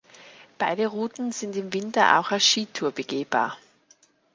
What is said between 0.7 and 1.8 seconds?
Routen sind im